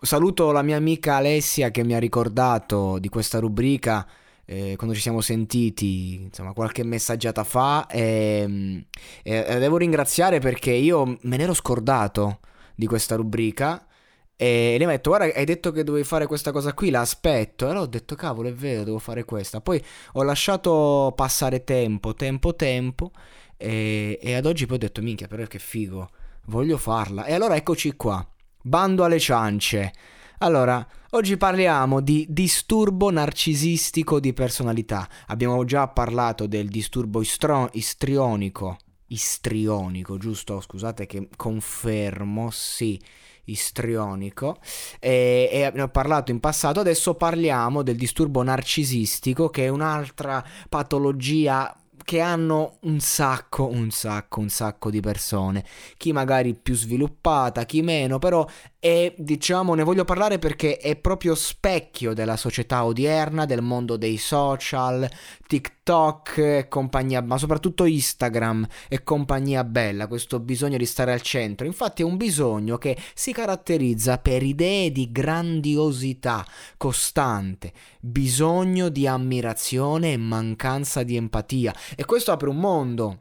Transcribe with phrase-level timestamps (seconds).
[0.00, 4.06] Saluto la mia amica Alessia che mi ha ricordato di questa rubrica
[4.44, 8.86] eh, quando ci siamo sentiti, insomma, qualche messaggiata fa e,
[9.22, 12.40] e, e devo ringraziare perché io me ne ero scordato
[12.74, 13.86] di questa rubrica
[14.36, 17.00] e lei mi ha detto guarda hai detto che dovevi fare questa cosa qui, la
[17.00, 19.60] aspetto e allora ho detto cavolo è vero devo fare questa.
[19.60, 23.12] Poi ho lasciato passare tempo, tempo, tempo
[23.56, 26.08] e, e ad oggi poi ho detto minchia però che figo
[26.46, 27.24] voglio farla.
[27.24, 28.24] E allora eccoci qua
[28.66, 29.92] Bando alle ciance.
[30.38, 35.08] Allora, oggi parliamo di disturbo narcisistico di personalità.
[35.28, 38.76] Abbiamo già parlato del disturbo istro- istrionico.
[39.06, 40.60] Istrionico, giusto?
[40.60, 43.00] Scusate che confermo, sì,
[43.44, 44.58] istrionico.
[44.98, 51.72] E, e abbiamo parlato in passato, adesso parliamo del disturbo narcisistico, che è un'altra patologia
[52.06, 55.64] che hanno un sacco, un sacco, un sacco di persone.
[55.96, 58.46] Chi magari più sviluppata, chi meno, però
[58.86, 64.16] è, diciamo, ne voglio parlare perché è proprio specchio della società odierna, del mondo dei
[64.16, 65.08] social,
[65.44, 71.66] TikTok e compagnia, ma soprattutto Instagram e compagnia bella, questo bisogno di stare al centro.
[71.66, 76.46] Infatti è un bisogno che si caratterizza per idee di grandiosità
[76.76, 81.74] costante, bisogno di ammirazione e mancanza di empatia.
[81.96, 83.20] E questo apre un mondo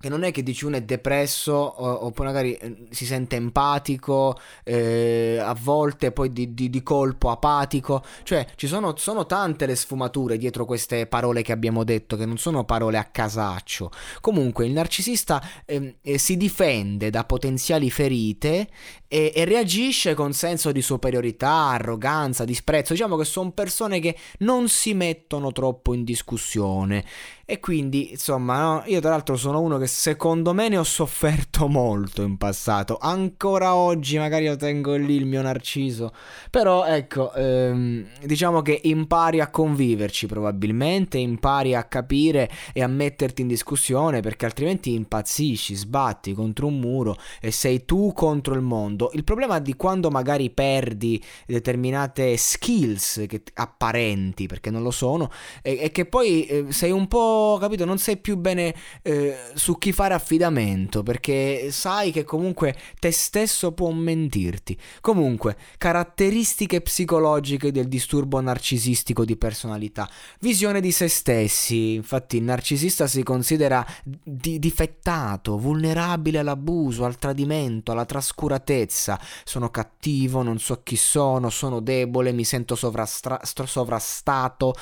[0.00, 5.38] che non è che dici uno è depresso oppure magari eh, si sente empatico eh,
[5.42, 8.04] a volte poi di, di, di, colpo apatico.
[8.22, 12.38] Cioè ci sono, sono, tante le sfumature dietro queste parole che abbiamo detto che non
[12.38, 13.90] sono parole a casaccio.
[14.20, 18.68] Comunque il narcisista ehm, eh, si difende da potenziali ferite
[19.08, 22.92] e, e, reagisce con senso di superiorità arroganza disprezzo.
[22.92, 27.04] Diciamo che sono persone che non si mettono troppo in discussione
[27.50, 28.82] e quindi, insomma, no?
[28.84, 32.98] io tra l'altro sono uno che secondo me ne ho sofferto molto in passato.
[33.00, 36.12] Ancora oggi magari io tengo lì il mio narciso.
[36.50, 43.40] Però ecco, ehm, diciamo che impari a conviverci probabilmente, impari a capire e a metterti
[43.40, 49.10] in discussione perché altrimenti impazzisci, sbatti contro un muro e sei tu contro il mondo.
[49.14, 55.30] Il problema di quando magari perdi determinate skills che, apparenti, perché non lo sono,
[55.62, 59.78] è, è che poi eh, sei un po' capito, non sai più bene eh, su
[59.78, 64.76] chi fare affidamento, perché sai che comunque te stesso può mentirti.
[65.00, 70.08] Comunque, caratteristiche psicologiche del disturbo narcisistico di personalità.
[70.40, 77.92] Visione di se stessi, infatti il narcisista si considera di- difettato, vulnerabile all'abuso, al tradimento,
[77.92, 79.20] alla trascuratezza.
[79.44, 84.74] Sono cattivo, non so chi sono, sono debole, mi sento sovrastra- sovrastato,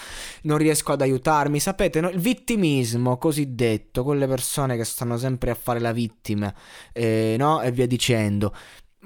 [0.43, 1.61] non riesco ad aiutarmi.
[1.61, 2.09] Sapete, no?
[2.09, 6.55] il vittimismo vittimismo cosiddetto, quelle persone che stanno sempre a fare la vittima,
[6.93, 7.61] eh, no?
[7.61, 8.55] E via dicendo.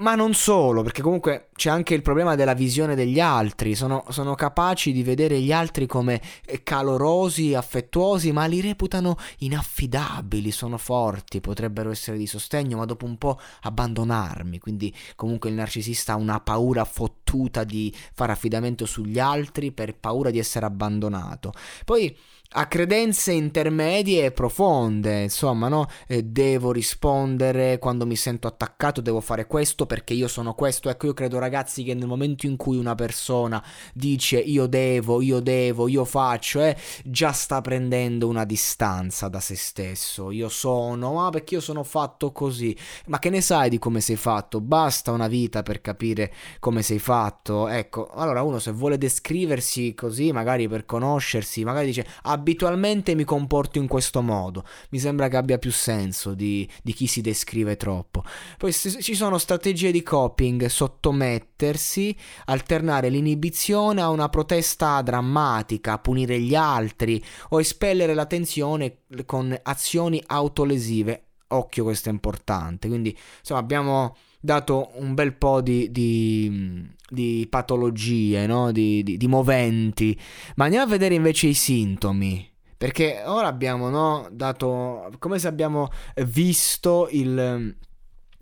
[0.01, 3.75] Ma non solo, perché comunque c'è anche il problema della visione degli altri.
[3.75, 10.51] Sono, sono, capaci di vedere gli altri come eh, calorosi, affettuosi, ma li reputano inaffidabili,
[10.53, 14.59] sono forti, potrebbero essere di sostegno, ma dopo un po' abbandonarmi.
[14.59, 20.31] Quindi comunque il narcisista ha una paura fottuta di fare affidamento sugli altri per paura
[20.31, 21.53] di essere abbandonato.
[21.84, 22.16] Poi
[22.52, 25.86] a credenze intermedie e profonde, insomma, no?
[26.08, 30.91] Eh, devo rispondere quando mi sento attaccato, devo fare questo perché io sono questo.
[30.91, 33.64] Ecco, io credo, ragazzi, che nel momento in cui una persona
[33.94, 39.54] dice io devo, io devo, io faccio, eh, già sta prendendo una distanza da se
[39.54, 40.32] stesso.
[40.32, 42.76] Io sono, ma perché io sono fatto così?
[43.06, 44.60] Ma che ne sai di come sei fatto?
[44.60, 47.68] Basta una vita per capire come sei fatto.
[47.68, 53.25] Ecco, allora uno se vuole descriversi così, magari per conoscersi, magari dice ah abitualmente mi
[53.25, 54.65] comporto in questo modo.
[54.91, 58.25] Mi sembra che abbia più senso di, di chi si descrive troppo.
[58.57, 62.16] Poi ci sono strategie di coping, sottomettersi,
[62.47, 70.22] alternare l'inibizione a una protesta drammatica, punire gli altri o espellere la tensione con azioni
[70.27, 71.29] autolesive.
[71.52, 72.88] Occhio, questo è importante.
[72.88, 78.72] Quindi, insomma, abbiamo dato un bel po' di, di, di patologie, no?
[78.72, 80.18] di, di, moventi,
[80.56, 82.48] ma andiamo a vedere invece i sintomi.
[82.76, 85.91] Perché ora abbiamo no, dato come se abbiamo
[86.24, 87.76] visto il,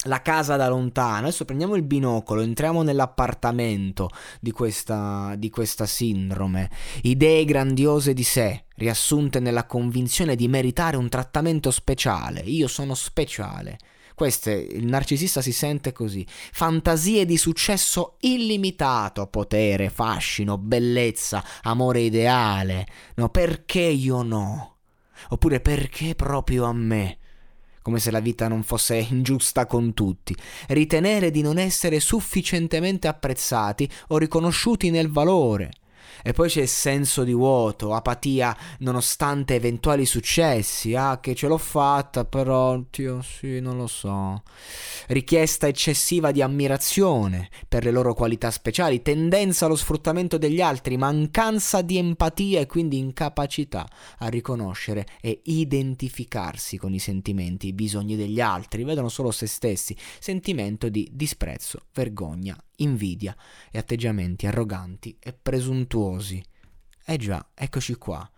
[0.05, 1.27] la casa da lontano.
[1.27, 4.11] Adesso prendiamo il binocolo, entriamo nell'appartamento
[4.41, 6.71] di questa, di questa sindrome.
[7.03, 12.41] Idee grandiose di sé, riassunte nella convinzione di meritare un trattamento speciale.
[12.41, 13.79] Io sono speciale.
[14.15, 16.27] Questo, il narcisista si sente così.
[16.29, 22.87] Fantasie di successo illimitato, potere, fascino, bellezza, amore ideale.
[23.15, 24.79] No, perché io no?
[25.31, 27.19] Oppure perché proprio a me?
[27.89, 30.37] Come se la vita non fosse ingiusta con tutti,
[30.69, 35.71] ritenere di non essere sufficientemente apprezzati o riconosciuti nel valore,
[36.23, 40.95] e poi c'è senso di vuoto, apatia nonostante eventuali successi.
[40.95, 44.43] Ah, che ce l'ho fatta, però, Dio, sì, non lo so.
[45.09, 51.83] Richiesta eccessiva di ammirazione per le loro qualità speciali, tendenza allo sfruttamento degli altri, mancanza
[51.83, 53.89] di empatia e quindi incapacità
[54.19, 58.85] a riconoscere e identificarsi con i sentimenti, i bisogni degli altri.
[58.85, 59.97] Vedono solo se stessi.
[60.19, 63.37] Sentimento di disprezzo, vergogna, invidia
[63.71, 66.43] e atteggiamenti arroganti e presuntuosi.
[67.05, 68.29] Eh già, eccoci qua.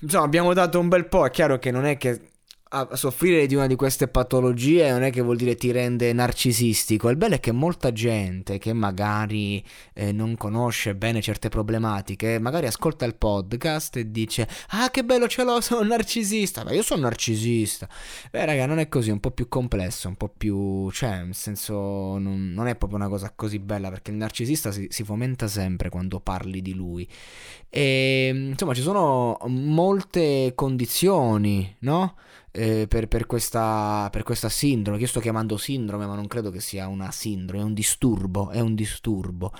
[0.00, 2.30] Insomma, abbiamo dato un bel po', è chiaro che non è che
[2.70, 7.08] a soffrire di una di queste patologie non è che vuol dire ti rende narcisistico.
[7.08, 12.66] Il bello è che molta gente che magari eh, non conosce bene certe problematiche, magari
[12.66, 16.62] ascolta il podcast e dice: Ah, che bello ce l'ho, sono narcisista.
[16.64, 17.88] Ma io sono narcisista.
[18.30, 20.90] Beh, raga, non è così, è un po' più complesso, un po' più.
[20.90, 24.88] cioè, nel senso, non, non è proprio una cosa così bella perché il narcisista si,
[24.90, 27.08] si fomenta sempre quando parli di lui.
[27.70, 32.14] E insomma, ci sono molte condizioni, no?
[32.58, 36.50] Eh, per, per, questa, per, questa, sindrome, che io sto chiamando sindrome, ma non credo
[36.50, 39.52] che sia una sindrome, è un disturbo, è un disturbo.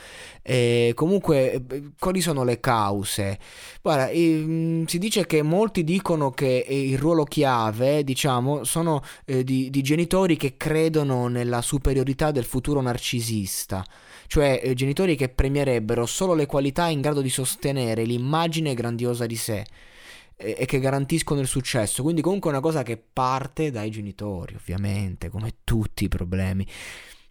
[0.43, 3.39] Eh, comunque, eh, quali sono le cause?
[3.81, 9.71] Guarda, eh, si dice che molti dicono che il ruolo chiave, diciamo, sono eh, di,
[9.71, 13.85] di genitori che credono nella superiorità del futuro narcisista
[14.27, 19.37] cioè eh, genitori che premierebbero solo le qualità in grado di sostenere l'immagine grandiosa di
[19.37, 19.65] sé
[20.39, 22.03] e, che garantiscono il successo.
[22.03, 26.67] Quindi comunque è una cosa che parte dai genitori, ovviamente, come tutti i problemi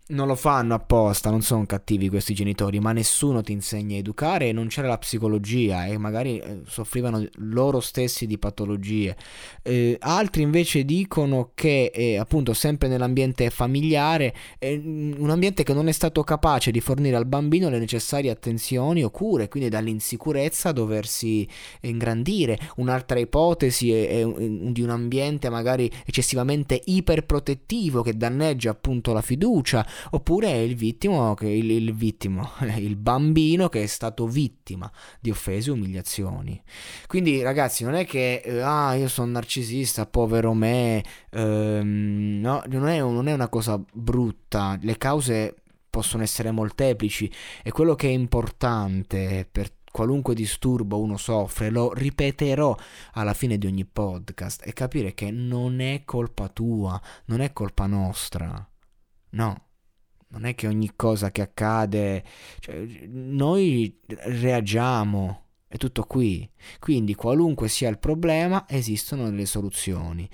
[0.09, 4.47] non lo fanno apposta, non sono cattivi questi genitori, ma nessuno ti insegna a educare
[4.47, 9.15] e non c'era la psicologia e magari eh, soffrivano loro stessi di patologie.
[9.61, 15.89] Eh, altri invece dicono che eh, appunto sempre nell'ambiente familiare è un ambiente che non
[15.89, 21.47] è stato capace di fornire al bambino le necessarie attenzioni o cure, quindi dall'insicurezza doversi
[21.81, 22.57] ingrandire.
[22.77, 29.85] Un'altra ipotesi è, è di un ambiente magari eccessivamente iperprotettivo che danneggia appunto la fiducia
[30.11, 35.29] oppure è il vittimo, che, il, il, vittimo, il bambino che è stato vittima di
[35.29, 36.61] offese e umiliazioni.
[37.07, 42.87] Quindi ragazzi non è che, eh, ah io sono narcisista, povero me, ehm, no, non
[42.87, 45.55] è, non è una cosa brutta, le cause
[45.89, 47.31] possono essere molteplici
[47.63, 52.75] e quello che è importante per qualunque disturbo uno soffre, lo ripeterò
[53.13, 57.87] alla fine di ogni podcast e capire che non è colpa tua, non è colpa
[57.87, 58.69] nostra.
[59.29, 59.66] No,
[60.29, 62.23] non è che ogni cosa che accade,
[62.59, 66.49] cioè, noi reagiamo, è tutto qui.
[66.79, 70.27] Quindi qualunque sia il problema esistono delle soluzioni.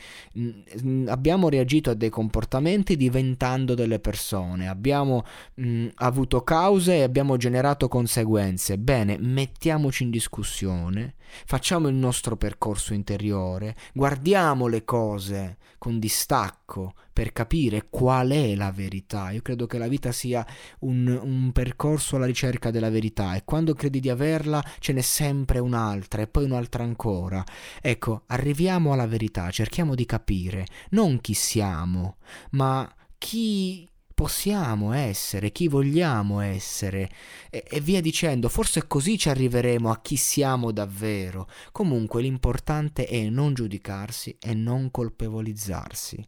[1.07, 5.23] Abbiamo reagito a dei comportamenti diventando delle persone, abbiamo
[5.55, 8.77] mh, avuto cause e abbiamo generato conseguenze.
[8.77, 17.31] Bene, mettiamoci in discussione, facciamo il nostro percorso interiore, guardiamo le cose con distacco per
[17.31, 19.29] capire qual è la verità.
[19.31, 20.45] Io credo che la vita sia
[20.79, 25.01] un, un percorso alla ricerca della verità e quando credi di averla ce n'è
[25.33, 27.43] sempre un'altra e poi un'altra ancora.
[27.81, 32.17] Ecco, arriviamo alla verità, cerchiamo di capire non chi siamo,
[32.51, 32.87] ma
[33.17, 37.09] chi possiamo essere, chi vogliamo essere
[37.49, 41.49] e, e, via dicendo, forse così ci arriveremo a chi siamo davvero.
[41.71, 46.27] Comunque l'importante è non giudicarsi e non colpevolizzarsi.